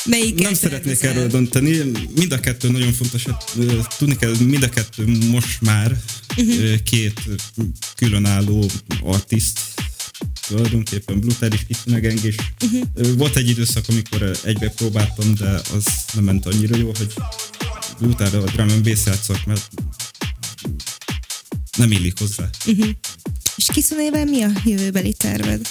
Melyik 0.05 0.39
Nem 0.39 0.55
szeretnék 0.55 1.03
erről 1.03 1.27
dönteni, 1.27 1.77
mind 2.15 2.33
a 2.33 2.41
kettő 2.41 2.71
nagyon 2.71 2.93
fontos, 2.93 3.25
hát, 3.25 3.55
tudni 3.99 4.17
kell, 4.17 4.35
mind 4.39 4.63
a 4.63 4.69
kettő 4.69 5.07
most 5.31 5.61
már 5.61 6.01
uh-huh. 6.37 6.83
két 6.83 7.21
különálló 7.97 8.71
artist, 9.03 9.61
tulajdonképpen 10.47 11.21
Bluter 11.21 11.53
is, 11.53 11.67
Kitsune 11.67 12.01
Gang 12.01 12.25
is. 12.25 12.35
Uh-huh. 12.65 13.17
Volt 13.17 13.37
egy 13.37 13.49
időszak, 13.49 13.85
amikor 13.89 14.39
egybe 14.45 14.69
próbáltam, 14.69 15.35
de 15.35 15.51
az 15.51 15.85
nem 16.15 16.25
ment 16.25 16.47
annyira 16.47 16.77
jó, 16.77 16.93
hogy 16.99 17.13
Bluter 17.99 18.35
a 18.35 18.45
drum 18.45 18.69
and 18.69 18.85
bass 18.85 19.07
játszok, 19.07 19.45
mert 19.47 19.69
nem 21.77 21.91
illik 21.91 22.19
hozzá. 22.19 22.51
Uh-huh. 22.67 22.89
És 23.57 23.65
Kitsunével 23.73 24.25
mi 24.25 24.43
a 24.43 24.51
jövőbeli 24.65 25.13
terved? 25.13 25.69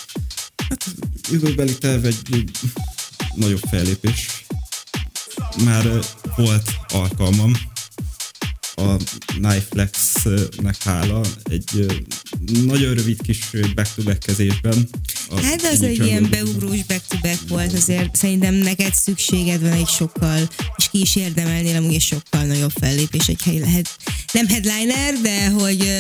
Jövőbeli 1.32 1.78
terv 1.78 2.06
egy 2.06 2.52
nagyobb 3.36 3.62
fellépés. 3.70 4.46
Már 5.66 6.00
volt 6.36 6.70
alkalmam 6.88 7.58
a 8.76 8.98
Kniflex-nek 10.24 10.84
hála 10.84 11.22
egy 11.44 11.86
nagyon 12.66 12.94
rövid 12.94 13.22
kis 13.22 13.40
back 13.76 13.94
to 13.96 14.18
kezésben. 14.26 14.90
Hát 15.42 15.62
az 15.74 15.82
egy 15.82 16.06
ilyen 16.06 16.28
beugrós 16.30 16.84
back-to-back 16.84 17.40
volt, 17.48 17.74
azért 17.74 18.16
szerintem 18.16 18.54
neked 18.54 18.94
szükséged 18.94 19.62
van 19.62 19.72
egy 19.72 19.88
sokkal, 19.88 20.50
és 20.78 20.90
ki 20.90 21.00
is 21.02 21.16
érdemelnél 21.16 21.76
amúgy 21.76 21.94
egy 21.94 22.02
sokkal 22.02 22.44
nagyobb 22.44 22.72
fellépés, 22.80 23.28
egy 23.28 23.42
hely 23.42 23.60
lehet, 23.60 23.90
nem 24.32 24.48
headliner, 24.48 25.22
de 25.22 25.50
hogy 25.50 25.92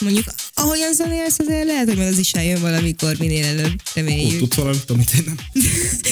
mondjuk 0.00 0.24
ahogyan 0.54 0.92
zenélsz, 0.94 1.38
azért 1.38 1.64
lehet, 1.66 1.88
hogy 1.88 2.00
az 2.00 2.18
is 2.18 2.32
eljön 2.32 2.60
valamikor, 2.60 3.16
minél 3.18 3.44
előbb, 3.44 3.72
Ó, 3.72 3.90
reméljük. 3.94 4.38
tudsz 4.38 4.54
valamit, 4.54 4.90
amit 4.90 5.14
én 5.14 5.22
nem? 5.26 5.36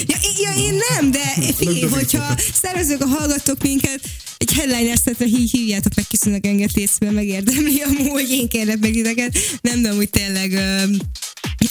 Ja, 0.07 0.17
ja, 0.43 0.63
én 0.63 0.79
nem, 0.91 1.11
de 1.11 1.35
figyelj, 1.59 1.81
hogyha 1.81 2.35
szervezők, 2.63 3.01
a 3.01 3.07
hallgatók 3.07 3.63
minket, 3.63 4.01
egy 4.41 4.53
headliner 4.53 4.99
szetre 5.05 5.27
hí- 5.27 5.51
hívjátok 5.51 5.95
meg 5.95 6.07
kiszűnök 6.09 6.47
engem 6.47 6.69
részben, 6.75 7.15
megérdemli 7.55 8.07
amúgy, 8.07 8.31
én 8.31 8.49
kérlek 8.49 8.79
meg 8.79 8.93
titeket. 8.93 9.39
Nem, 9.61 9.83
de 9.83 9.89
amúgy 9.89 10.11
tényleg 10.11 10.53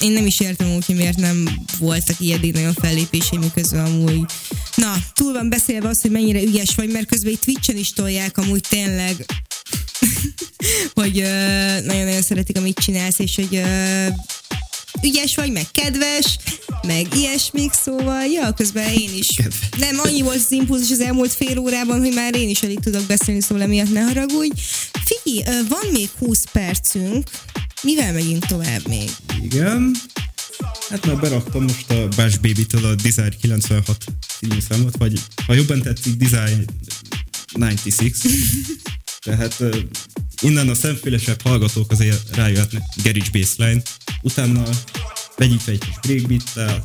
én 0.01 0.11
nem 0.11 0.25
is 0.25 0.39
értem 0.39 0.71
úgy, 0.75 0.95
miért 0.95 1.17
nem 1.17 1.49
voltak 1.79 2.19
ilyen 2.19 2.39
nagyon 2.53 2.73
fellépéseim 2.73 3.51
közben 3.53 3.85
amúgy. 3.85 4.25
Na, 4.75 4.95
túl 5.13 5.33
van 5.33 5.49
beszélve 5.49 5.87
az, 5.87 6.01
hogy 6.01 6.11
mennyire 6.11 6.41
ügyes 6.41 6.75
vagy, 6.75 6.89
mert 6.91 7.07
közben 7.07 7.31
itt 7.31 7.41
Twitch-en 7.41 7.77
is 7.77 7.93
tolják 7.93 8.37
amúgy 8.37 8.63
tényleg 8.69 9.25
hogy 10.99 11.13
nagyon-nagyon 11.83 12.21
szeretik, 12.21 12.57
amit 12.57 12.79
csinálsz, 12.79 13.19
és 13.19 13.35
hogy 13.35 13.61
ügyes 15.03 15.35
vagy, 15.35 15.51
meg 15.51 15.65
kedves, 15.71 16.37
meg 16.87 17.07
ilyesmik, 17.15 17.73
szóval, 17.73 18.25
ja, 18.25 18.53
közben 18.53 18.93
én 18.93 19.09
is. 19.17 19.27
Nem, 19.77 19.99
annyi 20.03 20.21
volt 20.21 20.35
az 20.35 20.51
impulzus 20.51 20.91
az 20.91 20.99
elmúlt 20.99 21.33
fél 21.33 21.57
órában, 21.57 21.99
hogy 21.99 22.13
már 22.13 22.35
én 22.35 22.49
is 22.49 22.63
alig 22.63 22.79
tudok 22.79 23.03
beszélni, 23.03 23.41
szóval 23.41 23.63
emiatt 23.63 23.91
ne 23.91 24.01
haragudj. 24.01 24.61
Figyelj, 25.05 25.65
van 25.69 25.91
még 25.91 26.09
20 26.17 26.43
percünk, 26.51 27.29
mivel 27.81 28.13
megyünk 28.13 28.45
tovább 28.45 28.87
még? 28.87 29.09
Igen. 29.41 29.95
Hát 30.89 31.05
már 31.05 31.17
beraktam 31.17 31.61
most 31.61 31.91
a 31.91 32.07
Bash 32.07 32.39
Baby-től 32.41 32.85
a 32.85 32.95
Desire 32.95 33.29
96 33.41 34.03
című 34.39 34.59
számot, 34.69 34.97
vagy 34.97 35.19
ha 35.45 35.53
jobban 35.53 35.81
tetszik, 35.81 36.15
Desire 36.15 36.63
96. 37.53 38.15
Tehát 39.25 39.63
innen 40.41 40.69
a 40.69 40.75
szemfélesebb 40.75 41.41
hallgatók 41.41 41.91
azért 41.91 42.35
rájöhetnek 42.35 42.83
Garage 43.03 43.29
Bassline, 43.31 43.81
utána 44.21 44.63
vegyítve 45.35 45.71
egy 45.71 45.79
kis 45.79 45.99
breakbeat 46.01 46.83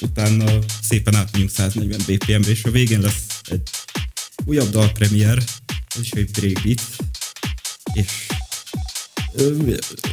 utána 0.00 0.58
szépen 0.82 1.14
átmegyünk 1.14 1.50
140 1.50 2.00
BPM-re, 2.06 2.50
és 2.50 2.64
a 2.64 2.70
végén 2.70 3.00
lesz 3.00 3.40
egy 3.44 3.70
újabb 4.44 4.70
dalpremier, 4.70 5.38
ez 5.94 6.00
is 6.00 6.10
egy 6.10 6.30
breakbeat, 6.30 6.82
és 7.92 8.06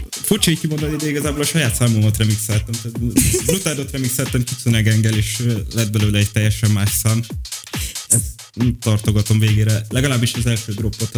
furcsa 0.10 0.52
így 0.52 0.60
kimondani, 0.60 0.96
de 0.96 1.10
igazából 1.10 1.42
a 1.42 1.46
saját 1.46 1.76
számomat 1.76 2.18
remixeltem. 2.18 2.74
Tehát 2.82 3.46
Brutádot 3.46 3.92
remixeltem 3.92 4.44
Kitsune 4.44 4.82
Gengel, 4.82 5.18
és 5.18 5.38
lett 5.74 5.92
belőle 5.92 6.18
egy 6.18 6.32
teljesen 6.32 6.72
más 6.72 6.90
szám. 7.04 7.24
Ezt 8.08 8.24
tartogatom 8.80 9.40
végére. 9.40 9.86
Legalábbis 9.90 10.34
az 10.34 10.46
első 10.46 10.74
dropot 10.74 11.16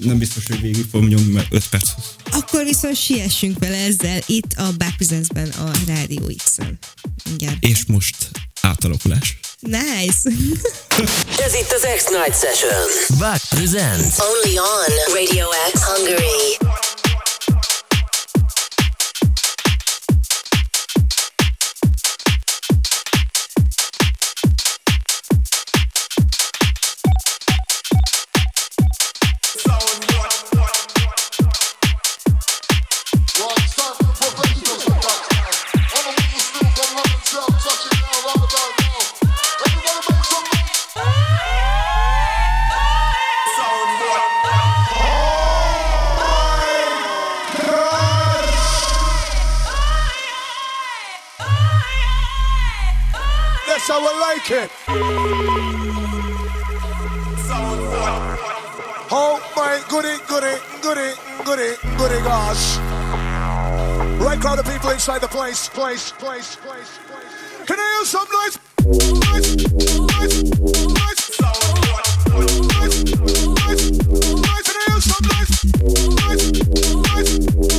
nem 0.00 0.18
biztos, 0.18 0.46
hogy 0.46 0.60
végig 0.60 0.86
fogom 0.90 1.08
nyomni, 1.08 1.32
mert 1.32 1.46
5 1.50 1.68
perc. 1.68 1.88
Akkor 2.30 2.64
viszont 2.64 2.96
siessünk 2.96 3.58
vele 3.58 3.76
ezzel 3.76 4.20
itt 4.26 4.52
a 4.56 4.72
Back 4.78 4.96
Presents-ben 4.96 5.48
a 5.48 5.70
Rádió 5.86 6.32
X-en. 6.36 6.78
Mindjárt. 7.24 7.64
És 7.64 7.84
most 7.86 8.16
átalakulás. 8.60 9.38
Nice! 9.60 10.20
Ez 11.46 11.54
itt 11.54 11.70
az 11.70 11.86
X-Night 11.96 12.38
Session. 12.40 13.18
Back 13.18 13.48
presents. 13.48 14.14
Only 14.18 14.58
on 14.58 15.14
Radio 15.14 15.46
X 15.72 15.82
Hungary. 15.82 16.87
It. 54.50 54.70
Oh 59.10 59.40
my 59.56 59.82
goody, 59.88 60.16
goody, 60.26 60.56
goody, 60.80 61.12
goody, 61.44 61.76
goody 61.96 62.20
gosh. 62.22 62.78
Right 64.20 64.40
crowd 64.40 64.58
of 64.58 64.66
people 64.66 64.90
inside 64.90 65.20
the 65.20 65.28
place, 65.28 65.68
place, 65.68 66.12
place, 66.12 66.56
place, 66.56 66.98
place. 67.06 67.66
Can 67.66 67.78
I 67.78 67.82
hear 67.94 68.04
some 68.06 68.28
noise? 68.32 68.58
Noise, 68.84 69.56
noise, 70.08 70.44
noise. 70.48 71.28
Noise, 72.28 72.64
noise, 72.68 73.04
noise. 73.44 73.84
Can 74.64 74.76
I 74.76 74.82
hear 74.88 75.00
some 75.00 75.24
noise, 75.28 75.60
noise. 76.24 76.48
Noise, 77.14 77.77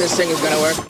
this 0.00 0.16
thing 0.16 0.30
is 0.30 0.40
gonna 0.40 0.58
work? 0.62 0.89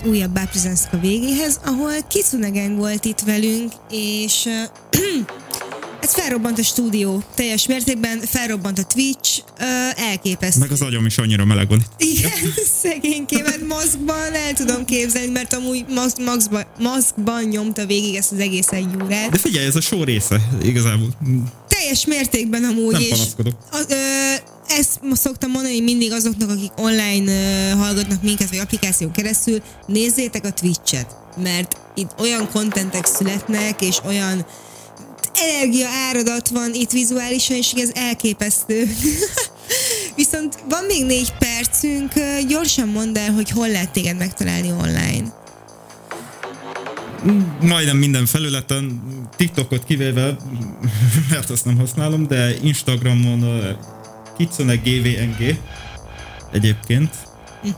Egy 0.00 0.08
újabb 0.08 0.38
a 0.92 0.96
végéhez, 1.00 1.60
ahol 1.64 1.92
Kitsune 2.08 2.48
Gang 2.48 2.76
volt 2.76 3.04
itt 3.04 3.20
velünk, 3.20 3.72
és 3.90 4.46
ez 6.04 6.14
felrobbant 6.14 6.58
a 6.58 6.62
stúdió 6.62 7.22
teljes 7.34 7.66
mértékben, 7.66 8.20
felrobbant 8.20 8.78
a 8.78 8.84
Twitch, 8.84 9.42
elképesztő. 9.96 10.60
Meg 10.60 10.70
az 10.70 10.82
agyam 10.82 11.06
is 11.06 11.18
annyira 11.18 11.44
meleg 11.44 11.68
van. 11.68 11.84
Igen, 11.98 12.30
szegénykémet 12.82 13.66
maszkban 13.66 14.34
el 14.34 14.52
tudom 14.52 14.84
képzelni, 14.84 15.30
mert 15.30 15.54
amúgy 15.54 15.84
maszk, 15.88 16.24
maszkban, 16.24 16.64
maszkban 16.78 17.42
nyomta 17.42 17.86
végig 17.86 18.14
ezt 18.14 18.32
az 18.32 18.38
egész 18.38 18.72
egy 18.72 19.02
órát. 19.02 19.30
De 19.30 19.38
figyelj, 19.38 19.66
ez 19.66 19.76
a 19.76 19.80
show 19.80 20.04
része 20.04 20.40
igazából. 20.62 21.08
Teljes 21.68 22.06
mértékben 22.06 22.64
amúgy, 22.64 22.92
Nem 22.92 23.00
és 23.00 23.20
ö, 23.88 23.94
ezt 24.78 25.00
szoktam 25.12 25.50
mondani 25.50 25.80
mindig 25.80 26.12
azoknak, 26.12 26.50
akik 26.50 26.72
online 26.76 27.32
hallgatnak 27.74 28.22
minket, 28.22 28.48
vagy 28.48 28.58
applikáción 28.58 29.12
keresztül, 29.12 29.62
nézzétek 29.86 30.44
a 30.44 30.50
Twitch-et, 30.50 31.16
mert 31.42 31.76
itt 31.94 32.10
olyan 32.18 32.48
kontentek 32.52 33.06
születnek, 33.06 33.82
és 33.82 33.98
olyan 34.04 34.46
energia 35.34 35.88
áradat 35.88 36.48
van 36.48 36.74
itt 36.74 36.90
vizuálisan, 36.90 37.56
és 37.56 37.72
ez 37.72 37.90
elképesztő. 37.94 38.84
Viszont 40.16 40.58
van 40.68 40.84
még 40.84 41.04
négy 41.04 41.32
percünk, 41.38 42.12
gyorsan 42.48 42.88
mondd 42.88 43.18
el, 43.18 43.32
hogy 43.32 43.50
hol 43.50 43.68
lehet 43.68 43.90
téged 43.90 44.16
megtalálni 44.16 44.70
online. 44.70 45.42
Majdnem 47.60 47.96
minden 47.96 48.26
felületen, 48.26 49.02
TikTokot 49.36 49.84
kivéve, 49.84 50.36
mert 51.30 51.50
azt 51.50 51.64
nem 51.64 51.76
használom, 51.76 52.26
de 52.26 52.54
Instagramon 52.62 53.42
Kitsune 54.36 54.74
GVNG 54.76 55.58
egyébként. 56.52 57.14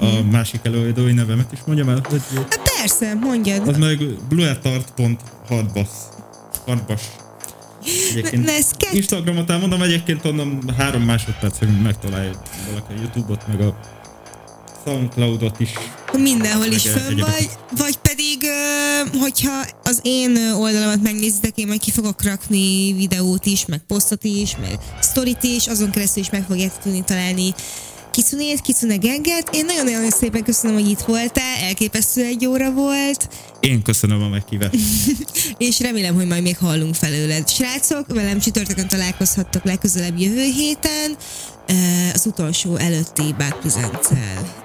A 0.01 0.23
másik 0.31 0.61
előadói 0.63 1.13
nevemet 1.13 1.53
is 1.53 1.59
mondjam 1.67 1.89
el, 1.89 2.01
hogy 2.09 2.21
Hát 2.35 2.61
persze, 2.79 3.15
mondjad. 3.15 3.69
az 3.69 3.77
meg 3.77 3.99
bluetart.hardbass. 4.29 5.89
Hardbass. 6.67 7.03
Egyébként 8.11 8.45
na 8.45 8.51
ez 8.51 8.71
kett- 8.71 8.93
Instagramot 8.93 9.51
elmondom, 9.51 9.83
egyébként 9.83 10.25
onnan 10.25 10.63
három 10.77 11.03
másodpercig 11.03 11.69
megtalálja 11.83 12.31
valaki 12.69 12.93
a 12.93 12.97
Youtube-ot, 13.01 13.47
meg 13.49 13.61
a 13.61 13.79
Soundcloudot 14.87 15.61
is. 15.61 15.70
Mindenhol 16.18 16.66
is 16.66 16.82
fönn 16.82 17.18
vagy, 17.18 17.51
vagy 17.76 17.97
pedig, 17.97 18.51
hogyha 19.20 19.64
az 19.82 20.01
én 20.03 20.37
oldalamat 20.37 21.03
megnézitek, 21.03 21.59
én 21.59 21.66
majd 21.66 21.80
ki 21.80 21.91
fogok 21.91 22.22
rakni 22.22 22.93
videót 22.93 23.47
is, 23.47 23.66
meg 23.66 23.80
posztot 23.87 24.24
is, 24.24 24.57
meg 24.57 24.78
sztorit 25.01 25.43
is, 25.43 25.66
azon 25.66 25.91
keresztül 25.91 26.22
is 26.22 26.30
meg 26.30 26.45
fogjátok 26.49 26.82
tudni 26.82 27.05
találni 27.05 27.55
Kicunét, 28.11 28.61
Kicune 28.61 28.97
Genget. 28.97 29.49
Én 29.53 29.64
nagyon-nagyon 29.64 30.11
szépen 30.11 30.43
köszönöm, 30.43 30.76
hogy 30.76 30.91
itt 30.91 31.01
voltál, 31.01 31.57
elképesztő 31.62 32.24
egy 32.24 32.47
óra 32.47 32.72
volt, 32.72 33.28
Én 33.61 33.82
köszönöm 33.82 34.22
a 34.22 34.28
meghívást. 34.28 34.74
és 35.59 35.80
remélem, 35.80 36.14
hogy 36.14 36.26
majd 36.26 36.43
még 36.43 36.57
hallunk 36.57 36.95
felőled. 36.95 37.49
Srácok, 37.49 38.07
velem 38.07 38.39
csütörtökön 38.39 38.89
találkozhattok 38.89 39.64
legközelebb 39.64 40.18
jövő 40.18 40.43
héten, 40.43 41.16
az 42.12 42.27
utolsó 42.27 42.77
előtti 42.77 43.35
presents 43.61 44.07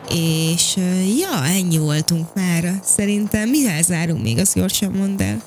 És 0.09 0.75
ja, 1.19 1.45
ennyi 1.45 1.77
voltunk 1.77 2.33
már. 2.35 2.79
Szerintem 2.83 3.49
mivel 3.49 3.81
zárunk 3.81 4.23
még, 4.23 4.37
azt 4.39 4.55
gyorsan 4.55 4.91
mondd 4.91 5.21
el. 5.21 5.41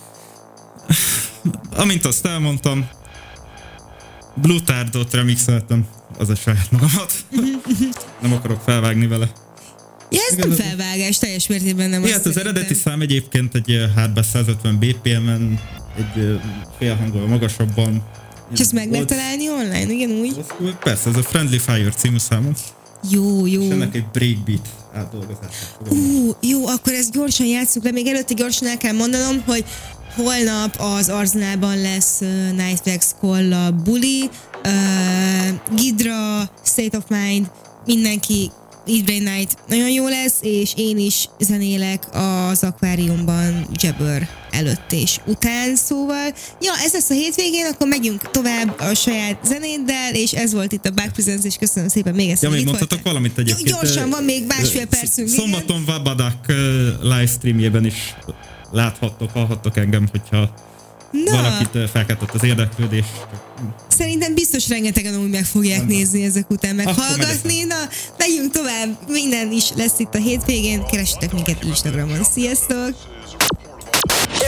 Amint 1.83 2.05
azt 2.05 2.27
elmondtam, 2.27 2.89
Blue 4.35 4.61
Tardot 4.65 5.13
remixeltem, 5.15 5.87
az 6.19 6.29
a 6.29 6.35
saját 6.35 6.71
magamat. 6.71 7.13
nem 8.23 8.33
akarok 8.33 8.61
felvágni 8.61 9.07
vele. 9.07 9.31
Ja, 10.11 10.21
ez 10.31 10.37
nem 10.37 10.47
Igaz- 10.47 10.61
felvágás, 10.67 11.19
teljes 11.19 11.47
mértékben 11.47 11.91
nem 11.91 12.03
azt 12.03 12.13
hát 12.13 12.27
az 12.27 12.33
szerintem. 12.33 12.55
eredeti 12.57 12.75
szám 12.75 13.01
egyébként 13.01 13.55
egy 13.55 13.91
hardbass 13.95 14.27
150 14.27 14.79
BPM-en, 14.79 15.61
egy 15.97 16.41
fél 16.79 16.95
hanggal 16.95 17.27
magasabban. 17.27 18.03
És 18.55 18.61
ezt 18.61 18.73
meg 18.73 18.91
lehet 18.91 19.07
találni 19.07 19.51
online, 19.51 19.93
igen 19.93 20.11
úgy? 20.11 20.45
Persze, 20.81 21.09
ez 21.11 21.17
a 21.17 21.23
Friendly 21.23 21.59
Fire 21.59 21.91
című 21.91 22.19
számom. 22.19 22.53
Jó, 23.11 23.47
jó. 23.47 23.63
És 23.63 23.71
ennek 23.71 23.95
egy 23.95 24.07
breakbeat 24.13 24.69
átdolgozását 24.95 25.77
fogom. 25.79 25.99
Ú, 25.99 26.31
jó, 26.41 26.67
akkor 26.67 26.93
ezt 26.93 27.13
gyorsan 27.13 27.47
játsszuk 27.47 27.85
le. 27.85 27.91
Még 27.91 28.07
előtte 28.07 28.35
gyorsan 28.35 28.69
el 28.69 28.77
kell 28.77 28.93
mondanom, 28.93 29.43
hogy 29.47 29.65
holnap 30.17 30.77
az 30.79 31.09
Arzenálban 31.09 31.81
lesz 31.81 32.21
uh, 32.21 32.51
Nightflex 32.51 33.15
Kolla 33.21 33.71
Bully, 33.71 34.31
uh, 34.65 35.77
Gidra, 35.77 36.51
State 36.65 36.97
of 36.97 37.05
Mind, 37.09 37.51
mindenki 37.87 38.51
Eat 38.87 39.05
Brain 39.05 39.23
Night 39.23 39.57
nagyon 39.69 39.91
jó 39.91 40.09
lesz, 40.09 40.35
és 40.41 40.73
én 40.77 40.99
is 40.99 41.29
zenélek 41.41 42.05
az 42.13 42.63
akváriumban 42.63 43.67
Jabber 43.73 44.29
előtt 44.51 44.93
és 44.93 45.17
után, 45.27 45.77
szóval 45.77 46.33
ja, 46.61 46.73
ez 46.85 46.93
lesz 46.93 47.11
a 47.11 47.15
hétvégén, 47.15 47.67
akkor 47.73 47.89
megyünk 47.89 48.31
tovább 48.31 48.81
a 48.81 48.95
saját 48.95 49.39
zenéddel, 49.45 50.15
és 50.15 50.33
ez 50.33 50.53
volt 50.53 50.73
itt 50.73 50.87
a 50.87 50.91
Back 50.91 51.13
Presents, 51.13 51.45
és 51.45 51.57
köszönöm 51.57 51.89
szépen 51.89 52.15
még 52.15 52.31
ezt, 52.31 52.43
Ja, 52.43 52.51
még 52.51 52.65
mondhatok 52.65 52.89
voltál. 52.91 53.13
valamit 53.13 53.39
egyébként. 53.39 53.69
Gyorsan, 53.69 54.11
van 54.11 54.25
még 54.25 54.47
másfél 54.47 54.87
percünk. 54.87 55.29
Szombaton 55.29 55.85
Vabadak 55.85 56.47
livestreamjében 57.03 57.85
is 57.85 58.15
láthattok, 58.73 59.31
hallhattok 59.31 59.77
engem, 59.77 60.09
hogyha 60.11 60.55
Na. 61.11 61.31
valakit 61.31 61.91
felkeltett 61.91 62.31
az 62.35 62.45
érdeklődés. 62.45 63.05
Szerintem 63.99 64.35
biztos 64.35 64.69
rengetegen 64.69 65.23
úgy 65.23 65.31
meg 65.31 65.45
fogják 65.45 65.87
nézni 65.87 66.25
ezek 66.25 66.51
után, 66.51 66.79
Akkor 66.79 66.95
meghallgatni. 66.95 67.63
Na, 67.63 67.89
megyünk 68.19 68.53
tovább. 68.53 68.99
Minden 69.09 69.53
is 69.53 69.65
lesz 69.77 69.99
itt 69.99 70.15
a 70.15 70.19
hétvégén. 70.19 70.87
Keressetek 70.87 71.33
minket 71.33 71.65
Instagramon. 71.65 72.25
Sziasztok! 72.33 72.89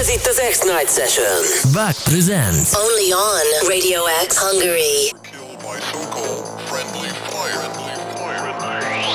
Ez 0.01 0.09
itt 0.09 0.27
az 0.27 0.41
X-Night 0.51 0.93
Session. 0.95 1.73
Back 1.73 2.03
Presents. 2.03 2.69
Only 2.75 3.13
on 3.13 3.69
Radio 3.69 4.01
X 4.29 4.37
Hungary. 4.37 5.13
Kicking. 5.23 5.57
Bass 5.63 5.85
is 5.85 6.07
kicking, 6.07 6.69
drums 6.69 6.97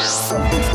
is 0.05 0.29
drumming. 0.29 0.70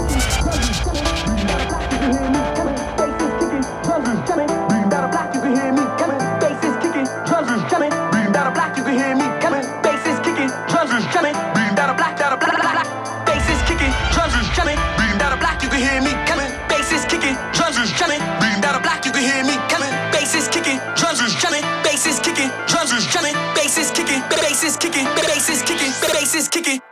Is 26.36 26.48
kicking, 26.48 26.82